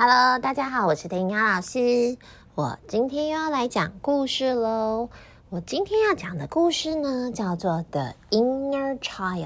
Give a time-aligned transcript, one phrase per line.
[0.00, 2.16] Hello，大家好，我是弹雅老师。
[2.54, 5.10] 我今天又要来讲故事喽。
[5.50, 9.42] 我今天要讲的故事呢，叫做《The Inner Child》，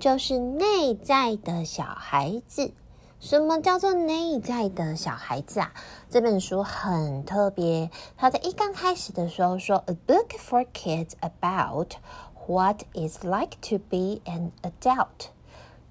[0.00, 2.72] 就是内在的小孩子。
[3.20, 5.72] 什么叫做内在的小孩子啊？
[6.10, 11.92] 这本书很特别，它在一刚开始的时候说：“A book for kids about
[12.48, 15.28] what it's like to be an adult。”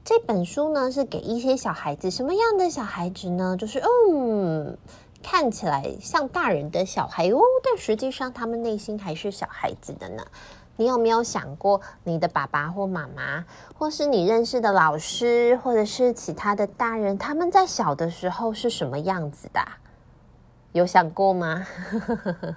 [0.06, 3.58] 这本书呢，是给一些小孩子，什么样的小孩子呢？
[3.58, 4.78] 就是嗯，
[5.24, 10.24] 看起来像大人的小孩哦，但实际上他们内心还是小孩子的呢。
[10.78, 13.44] 你有没有想过，你的爸爸或妈妈，
[13.80, 19.60] 或是你认识的老师，或者是其他的大人，他们在小的时候是什么样子的？
[20.74, 21.66] 有想过吗？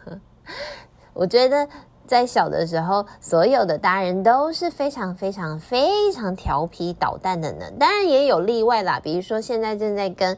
[1.14, 1.66] 我觉得。
[2.08, 7.66] 在小的时候，所有的大人都是非常非常非常调皮捣蛋的呢。
[7.78, 10.36] 当然也有例外啦，比如说现在正在跟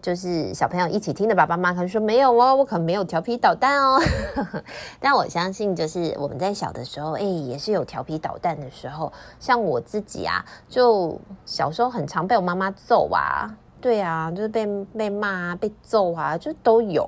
[0.00, 4.00] 就是小朋友一起听的爸爸妈妈可能说没有哦，我可没有调皮捣蛋哦。
[4.98, 9.12] 但我相信，就是我们在小的时候，哎，也是有调皮捣蛋的时候。
[9.38, 17.06] 像我自己啊，就小时候很常被我妈妈揍啊，对啊，就是被被骂啊，被揍啊，就都有，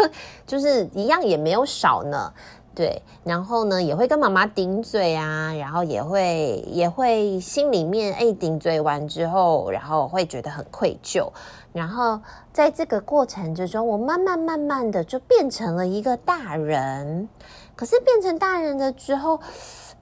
[0.46, 2.32] 就是一样也没有少呢。
[2.76, 11.30] 对，然后呢，也会跟妈妈顶嘴啊，然后也会也会心里面哎顶嘴完之后，然后会觉得很愧疚，
[11.72, 12.20] 然后
[12.52, 17.30] 在这个过程之中，我慢慢慢慢的就变成了一个大人。
[17.74, 19.40] 可是变成大人了之后，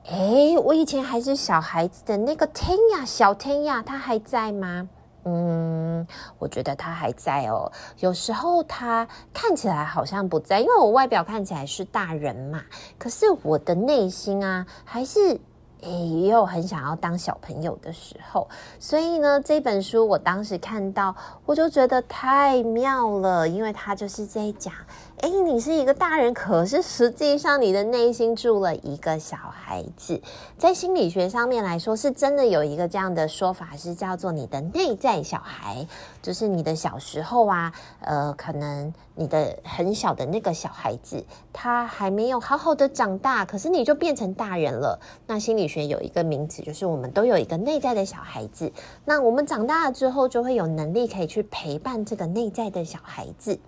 [0.09, 4.89] 哎，我以前还是小孩子的那个天呀，小天呀，他还在吗？
[5.25, 6.07] 嗯，
[6.39, 7.71] 我觉得他还在哦。
[8.01, 12.63] 有时候他看起来好像不在，因为我外表看起来是大人嘛，
[12.99, 15.41] 可是我的内心啊，还是。
[15.91, 24.73] 也有很想要当小朋友的时候，所以呢，这本书我当时看到，我就觉得太妙了，因为他就是在讲，
[25.21, 30.21] 哎，你是一个大人，可是实际上你的内心住了一个小孩子。
[30.57, 35.87] 在心理学上面来说，是真的有一个这样的说法，是叫做你的内在小孩，
[36.23, 44.99] 就是你的小时候啊，呃，可能你的很小的那个小孩子，他还没有好好的长大，可是你就变成大人了。
[45.27, 45.85] 那心理学。
[45.85, 48.73] 有一个名词，就是我们都有一个内在的小孩子。
[49.05, 53.59] 那我们长大了之后，就会有能力可以去陪伴这个内在的小孩子。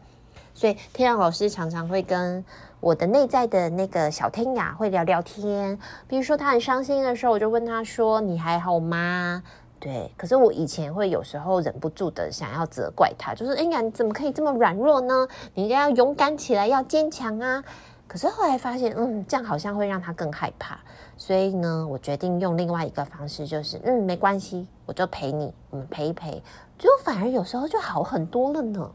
[0.55, 2.43] 所以，弹雅老师常常会跟
[2.81, 5.79] 我的内在的那个小天雅会聊聊天。
[6.09, 9.43] 比如说，他很伤心的时候，我就问他说：“你还好吗？”
[9.79, 10.11] 对。
[10.17, 15.29] 可是我以前会有时候忍不住的想要责怪他，就是：“哎呀，你怎么可以这么软弱呢？
[15.53, 17.63] 你应该要勇敢起来，要坚强啊！”
[18.09, 20.79] 可是后来发现，嗯，这样好像会让他更害怕。
[21.17, 26.43] 所以呢，我决定用另外一个方式，就是嗯，没关系，我就陪你，我们陪一陪，
[26.79, 28.91] 就反而有时候就好很多了呢。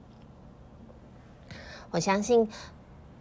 [1.91, 2.49] 我相信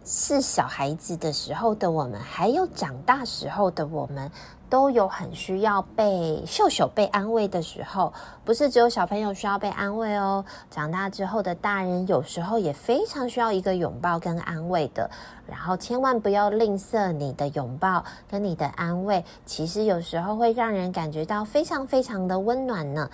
[0.03, 4.31] 是小孩子的时候的我们，还有长大时候的我们。
[4.71, 8.13] 都有很需要被秀秀被安慰的时候，
[8.45, 10.45] 不是只有小朋友需要被安慰哦。
[10.69, 15.11] 长大之后的大人，有时候也非常需要一个拥抱跟安慰的。
[15.45, 23.09] 然后千万不要吝啬你的拥抱跟你的安慰，其实有时候会让人感觉到非常非常的温暖呢。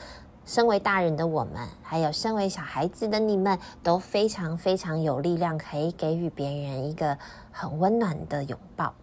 [0.48, 7.18] 身为大人的我们，还有身为小孩子的你们，都非常非常有力量，可以给予别人一个
[7.52, 8.94] 很温暖的拥抱。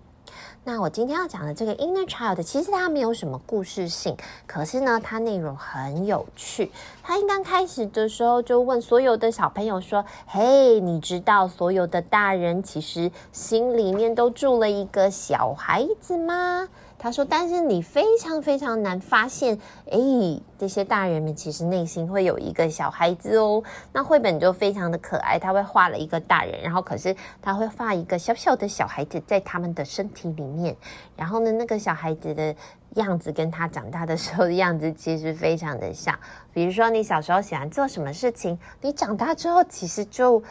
[0.65, 4.17] 那我今天要讲的这个 Inner Child，其实它没有什么故事性，
[4.47, 6.73] 可是呢，它内容很有趣。
[7.03, 16.67] 它一刚开始的时候就问所有的小朋友说：“嘿，你知道所有的大人其实心里面都住了一个小孩子吗？”
[17.05, 19.59] 他说：“但是你非常非常难发现，
[19.91, 23.63] 诶，这些大人们其实内心会有一个小孩子哦。
[23.93, 30.75] 那绘本就非常的可爱，他会画了一个大人，然后可是他会画一个小小的小孩子在他们的身体里面。
[31.15, 32.57] 然后呢，那个小孩子的
[32.95, 36.19] 样子跟他长大的时候的样子其实非常的像。
[36.55, 40.43] 比如说，你小时候喜欢做什么事情，你长大之后其实就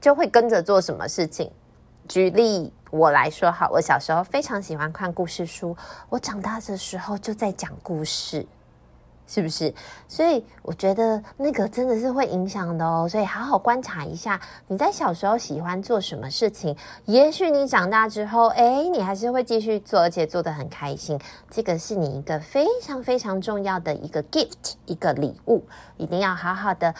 [0.00, 1.50] 就会跟着做什么事情。
[2.06, 5.76] 举例。”我来说好，我小时候非常喜欢看故事书，
[6.08, 8.44] 我长大的时候就在讲故事，
[9.28, 9.72] 是不是？
[10.08, 13.08] 所以我觉得那个真的是会影响的哦。
[13.08, 21.16] 所以好好观察一下，你在小时候喜欢做什么事情，也许你长大之后，哎，你还是会继续做，而且做得很开心。
[21.48, 25.64] 这个是你一个非常非常重要的一个 gift，一个礼物，
[25.96, 26.92] 一定要好好的。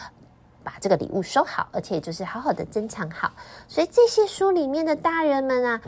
[0.63, 3.31] 把这个礼物收好，而且就是好好的珍藏好。
[3.67, 5.81] 所以这些书里面的大人们啊，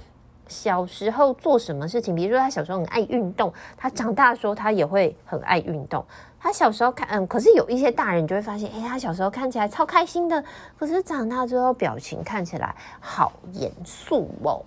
[0.47, 6.03] 小时候做什么事情，比如说他小时候很爱运动，他长大的时候他也会很爱运动。
[6.39, 10.43] 他小时候看，嗯，可是有一些大人就会发现，哎，他小时候看起来超开心的，
[10.77, 14.61] 可是长大之后表情看起来好严肃哦。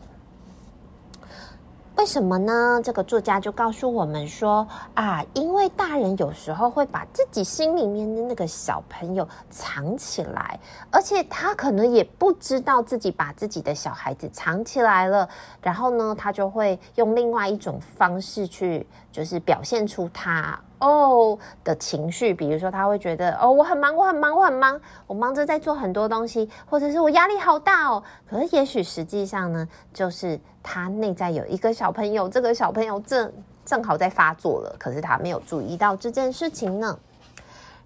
[1.97, 2.79] 为什么呢？
[2.85, 10.61] 这个作家就告诉我们说啊，因为大人有时候会把自己心里面的那个小朋友藏起来，
[10.91, 15.27] 而且他可能也不知道自己把自己的小孩子藏起来了，
[15.63, 20.61] 然后呢，他就会用另外一种方式去，就是表现出他。
[20.79, 28.03] 哦的情绪，比如说他会觉得哦，我很忙，我很忙，我很忙，我忙着在做很多东西，或者是我压力好大哦。
[28.29, 33.33] 可是也许实际上呢，就是他内在有一个小朋友，这个小朋友正
[33.65, 36.99] 正好在发作了，可是他没有注意到这件事情呢。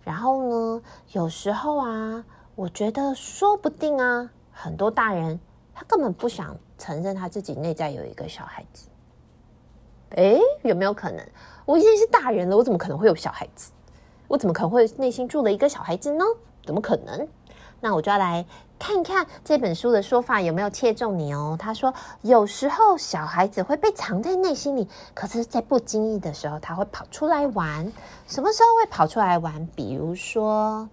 [0.02, 0.82] 然后呢，
[1.12, 5.38] 有时候啊，我觉得说不定啊，很多大人
[5.72, 8.89] 他根本不想承认他自己内在有一个小孩子。
[10.16, 11.24] 诶，有没有可能？
[11.64, 13.70] 我已经是大人了，我怎么可能会有小孩子？
[14.28, 16.24] 我怎么可能会内心住了一个小孩子呢？
[16.64, 17.28] 怎么可能？
[17.80, 18.44] 那我就要来
[18.78, 21.56] 看一看这本书的说法有没有切中你哦。
[21.58, 27.90] 他说，有时候小孩子会被藏在内心里，可是，在不经意的时候，他会跑出来玩。
[28.26, 29.66] 什么时候会跑出来玩？
[29.74, 30.88] 比如说，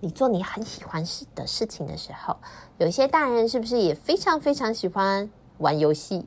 [0.00, 2.36] 你做你很喜欢事的事情的时候，
[2.78, 6.24] 有些大人是不是也非常非常喜欢玩游戏？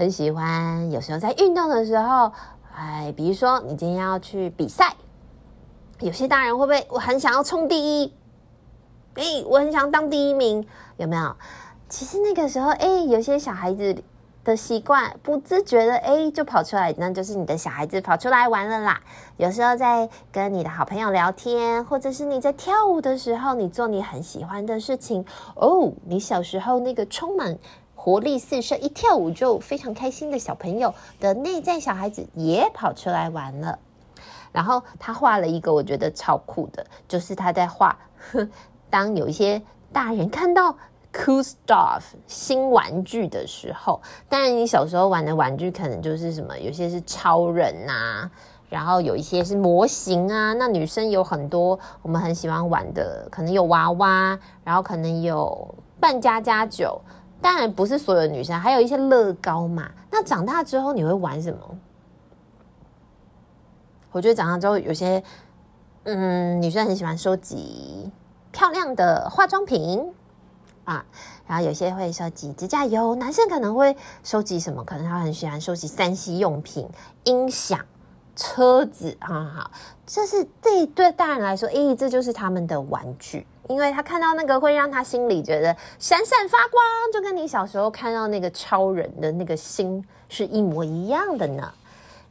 [0.00, 2.32] 很喜欢，有时候在运动的时候，
[2.74, 4.96] 哎，比如说你今天要去比赛，
[5.98, 8.14] 有些大人会不会我很想要冲第一？
[9.16, 10.66] 哎，我很想当第一名，
[10.96, 11.36] 有没有？
[11.90, 14.02] 其实那个时候，哎，有些小孩子
[14.42, 19.02] 的习惯，不自觉的，哎，就跑出来，那就是你的小孩子跑出来玩了啦。
[19.36, 25.26] 有时候在跟你的好朋友聊天，或者是你在跳舞的时候，你做你很喜欢的事情，
[25.56, 27.58] 哦，你小时候那个充满。
[28.02, 33.78] 活力四射，一跳舞就非常开心的小朋友的内在小孩子也跑出来玩了。
[34.52, 37.94] 然后他画了一个我觉得超酷的，就是他在画，
[38.88, 39.60] 当有一些
[39.92, 40.74] 大人看到
[41.12, 44.00] cool stuff 新玩具的时候，
[44.30, 48.30] 当然你小时候玩的玩具可能就是什么，有些是超人啊，
[48.70, 50.54] 然后有一些是模型啊。
[50.54, 56.98] 那女生有很多我们很喜欢玩的，可能有娃娃，然后可能有扮家家酒。
[57.40, 59.90] 当然不是所有女生，还有一些乐高嘛。
[60.10, 61.78] 那长大之后你会玩什么？
[64.12, 65.22] 我觉得长大之后有些，
[66.02, 68.10] 嗯，女生很喜欢收集
[68.50, 70.12] 漂亮的化妆品
[70.84, 71.04] 啊，
[71.46, 73.14] 然后有些会收集指甲油。
[73.14, 74.82] 男生可能会收集什么？
[74.82, 76.88] 可能他很喜欢收集三 C 用品、
[77.22, 77.78] 音响、
[78.34, 79.44] 车子啊。
[79.56, 79.70] 好，
[80.04, 83.46] 这是这对大人来说，诶，这就是他们的玩具。
[83.70, 86.82] 因为他看到那个会让他心里觉得闪闪发光，
[87.12, 91.72] 就跟你小时候看到那个超人的那个心是一模一样的呢。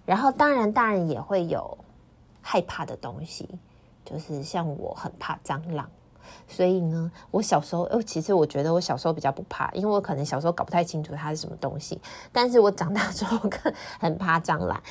[0.05, 1.77] 然后当然大人也会有
[2.41, 3.47] 害怕的东西，
[4.03, 5.89] 就是像我很怕蟑螂，
[6.45, 12.01] 所以呢，我小时候哦，其实我觉得我小时候比较不怕，因为我可能小时候搞不太清楚它是什么东西，
[12.33, 14.81] 但是我长大之后更很怕蟑螂。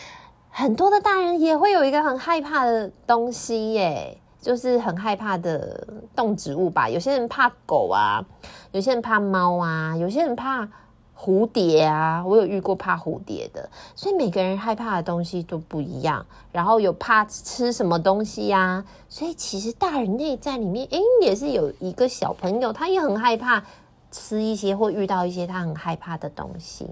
[0.51, 4.19] 很多的大人也会有一个很害怕的东西耶。
[4.49, 5.87] 就是很害怕的
[6.17, 8.25] 动植物吧，有些人怕狗啊，
[8.73, 10.67] 有些人怕猫啊，有些人怕
[11.15, 12.25] 蝴蝶啊。
[12.25, 16.25] 我有遇过怕蝴蝶的，所以每个人害怕的东西都不一样。
[16.51, 18.83] 然后有怕吃什么东西呀？
[19.11, 23.63] 所以其实大人内在里面，诶，也是有一个小朋友，他也很害怕
[24.11, 26.89] 吃一些或遇到一些他很害怕的东西。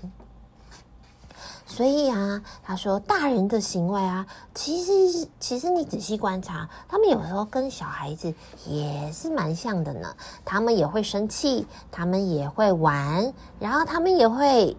[1.77, 8.33] 所以啊，他说大人的行为啊，其实其实你仔细观察，他们有时候跟小孩子
[8.65, 10.09] 也是蛮像的呢。
[10.43, 13.31] 他们也会生气，他们也会玩，
[13.61, 14.75] 然后他们也会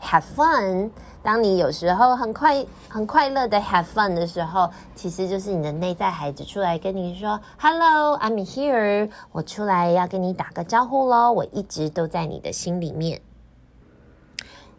[0.00, 0.88] have fun。
[1.20, 11.32] 当你有时候很快很快乐的 have fun 的时候，其实就是你的内在孩子出来跟你说 “Hello, I'm here”，我出来要跟你打个招呼喽。
[11.32, 13.20] 我一直都在你的心里面。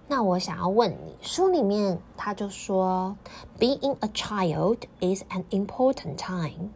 [0.09, 3.17] 那我想要问你，书里面他就说
[3.59, 6.69] ，Being a child is an important time。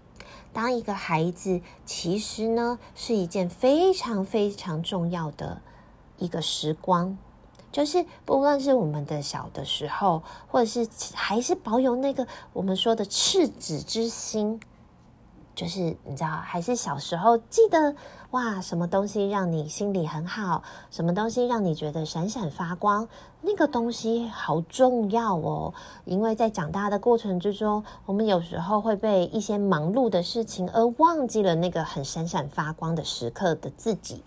[0.51, 5.61] 当一个孩子，其实呢是一件非常非常重要的
[6.17, 7.17] 一个时光，
[7.71, 14.59] 就是不论是我们的小的时候，或者是还是保有那个我们说的赤子之心。
[15.61, 17.95] 就是你知道，还是小时候记得
[18.31, 23.07] 哇，什么东西让你心里很好，什么东西让你觉得闪闪发光，
[23.41, 25.71] 那个东西好重要哦。
[26.03, 34.23] 因为在长大的过程之中，我们有时候会被一些忙碌的事情而忘记了那个很闪闪发光的时刻的自己。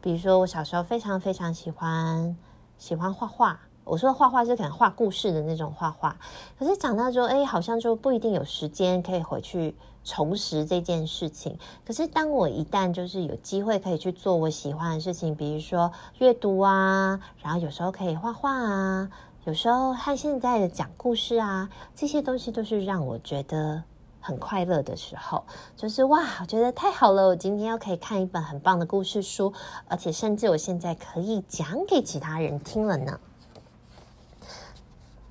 [0.00, 2.34] 比如说我小时候非常非常喜欢
[2.78, 3.60] 喜欢画画。
[3.88, 6.14] 我说画画是可能画故事的那种画画，
[6.58, 11.58] 可是长大之后，哎，好像就不一定有时间可以回去重拾这件事情。
[11.86, 19.10] 可是当我一旦就是有机会可以去做我喜欢的事情，比如说阅读啊，然后有时候可以画画啊，
[19.44, 23.82] 有时候和现在的讲故事啊，这些东西都是让我觉得
[24.20, 25.42] 很快乐的时候。
[25.76, 29.50] 就是哇，我觉得太好了，我今天要可以看一本很棒的故事书，
[29.88, 33.18] 而且甚至我现在可以讲给其他人听了呢。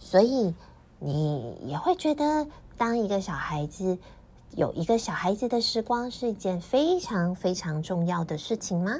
[0.09, 0.55] 所以，
[0.99, 2.47] 你也会觉得，
[2.77, 3.97] 当一个小孩子
[4.55, 8.99] 有一个小孩子的时光是一件非常非常重要的事情吗？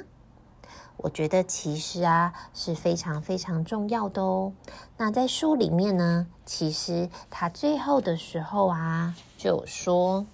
[0.98, 4.52] 我觉得其实啊是非常非常重要的哦。
[4.98, 10.26] 那在书里面呢，其实他最后的时候啊就说，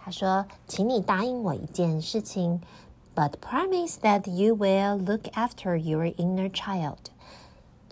[0.00, 2.60] 他说：“请你答应我一件事情
[3.14, 6.96] ，but promise that you will look after your inner child。”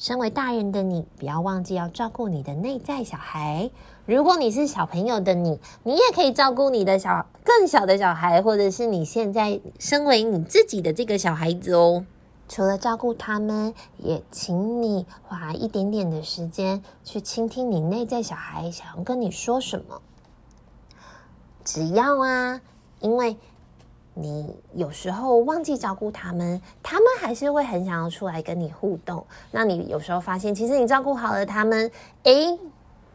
[0.01, 3.71] 身为大人的你，不要忘记要照顾你的内在小孩。
[4.07, 12.07] 如果你是小朋友的你，你也可以照顾你的小更小的小孩，或者是你现在身为你自己的这个小孩子哦。
[12.49, 20.01] 除了照顾他们，也请你花一点点的时间去倾听你内在小孩想要跟你说什么。
[21.63, 22.63] 只要啊，
[23.01, 23.37] 因为。
[24.21, 29.25] 你有时候忘记照顾他们，他们还是会很想要出来跟你互动。
[29.51, 31.91] 那你有时候发现，其实你照顾好了他们，
[32.25, 32.59] 诶，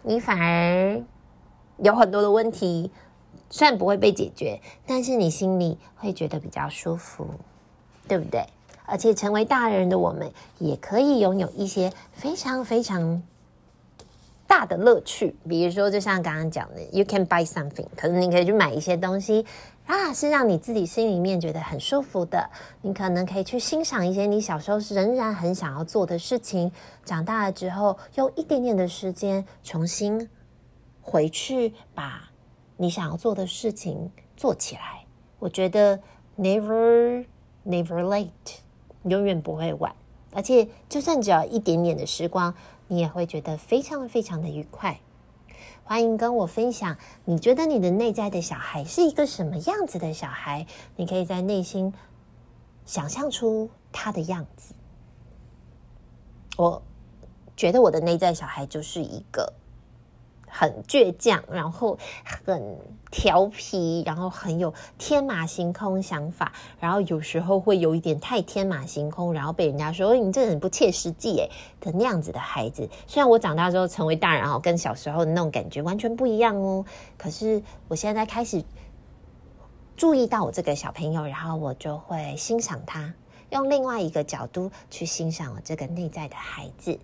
[0.02, 1.02] 你反而
[1.78, 2.92] 有很多的问题，
[3.50, 7.28] 虽然不会被解决，但是你心里会觉得比较舒服，
[8.08, 8.46] 对不对？
[8.88, 13.22] 而且成为大人的我们，也可以拥有一些非常非常
[14.46, 15.36] 大的乐趣。
[15.50, 19.46] 比如说，就像刚刚讲的，You can buy something，可能你可以去买一些东西。
[19.86, 22.50] 啊，是让你自己心里面觉得很舒服的。
[22.82, 26.72] 你可能可以去欣赏一些你小时候仍然很想要做的事情，
[27.04, 30.28] 长大了之后用一点点的时间重新
[31.02, 32.30] 回去把
[32.78, 35.06] 你想要做的事情做起来。
[35.38, 36.00] 我觉得
[36.36, 37.24] never
[37.64, 38.58] never late，
[39.04, 39.96] 永远不会晚。
[40.32, 42.54] 而且就算只要一点点的时光，
[42.88, 45.00] 你也会觉得非常非常的愉快。
[45.88, 50.66] 欢迎跟我分享，你觉得你的内在的小孩是一个什么样子的小孩？
[50.96, 51.94] 你可以在内心
[52.88, 54.74] 想象出他的样子。
[56.58, 56.82] 我
[57.56, 59.54] 觉得我的内在小孩就是一个。
[60.58, 62.78] 很倔强，然后很
[63.12, 72.90] 调皮，然后很有天马行空想法，然后有时候会有一点太天马行空，然后被人家说你这很不切实际诶的那样子的孩子。
[73.06, 76.86] 虽然我长大之后成为大人哦，跟小时候的那种感觉完全不一样哦，
[77.18, 78.64] 可是我现在开始
[79.98, 83.14] 注意到我这个小朋友，然后我就会欣赏他，
[83.50, 86.98] 用另外一个角度去欣赏我这个内在的孩子。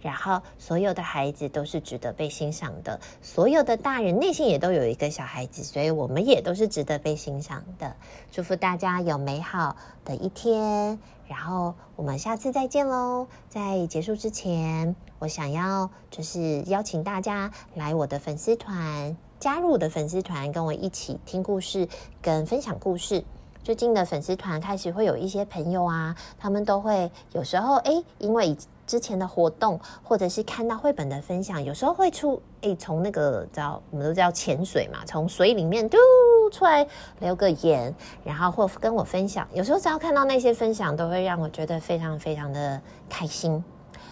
[0.00, 3.00] 然后，所有的孩子都是值得被欣赏的。
[3.20, 7.96] 所有的大人内心也都有一个小孩子，所以我们也都是值得被欣赏的。
[8.30, 9.74] 祝福大家有美好
[10.04, 13.26] 的一天，然后我们下次再见喽！
[13.48, 21.88] 在结束之前，我想要就是邀请大家来我的粉丝团，加入我的粉丝团，跟我一起听故事
[22.22, 23.24] 跟分享故事。
[23.64, 28.56] 最近的粉丝团开始会有一些朋友啊，他们都会有时候诶，因为。
[28.88, 35.98] 之前的活动，或者是看到绘本的分享，有时候会出诶，从那个叫我们都叫潜水嘛，从水里面嘟
[36.50, 36.84] 出来
[37.20, 39.46] 留个言，然后或跟我分享。
[39.52, 43.62] 有时候只要看到那些分享，都会让我觉得非常非常的开心。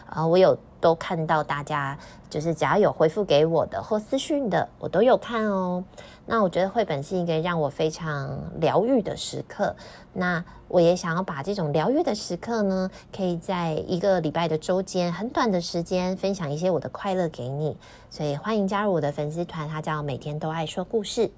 [0.08, 1.98] 啊、我有都看到大家，
[2.30, 5.84] 就是只要有回复给我的或私讯的，我都有看哦。
[6.24, 9.74] 那我觉得绘本是一个让我非常疗愈的时刻。
[10.12, 17.76] 那我也想要把这种疗愈的时刻呢，可以在一个礼拜的周间，很短的时间，分享一些我的快乐给你。
[18.10, 21.30] 所以欢迎加入我的粉丝团，它叫每天都爱说故事。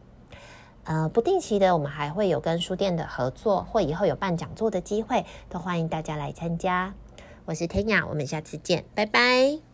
[0.84, 6.94] 呃，不定期的，我们还会有跟书店的合作，或以后有办讲座的机会，都欢迎大家来参加。
[7.48, 9.67] 我是天雅，我们下次见，拜拜。